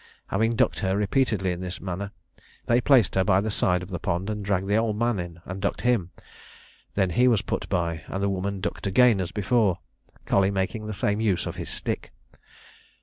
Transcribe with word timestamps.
Having 0.29 0.55
ducked 0.55 0.79
her 0.79 0.97
repeatedly 0.97 1.51
in 1.51 1.61
this 1.61 1.79
manner, 1.79 2.09
they 2.65 2.81
placed 2.81 3.13
her 3.13 3.23
by 3.23 3.39
the 3.39 3.51
side 3.51 3.83
of 3.83 3.89
the 3.91 3.99
pond, 3.99 4.31
and 4.31 4.43
dragged 4.43 4.67
the 4.67 4.75
old 4.75 4.97
man 4.97 5.19
in, 5.19 5.41
and 5.45 5.61
ducked 5.61 5.81
him: 5.81 6.09
then 6.95 7.11
he 7.11 7.27
was 7.27 7.43
put 7.43 7.69
by, 7.69 8.01
and 8.07 8.23
the 8.23 8.27
woman 8.27 8.61
ducked 8.61 8.87
again 8.87 9.21
as 9.21 9.31
before, 9.31 9.77
Colley 10.25 10.49
making 10.49 10.87
the 10.87 10.91
same 10.95 11.21
use 11.21 11.45
of 11.45 11.57
his 11.57 11.69
stick. 11.69 12.11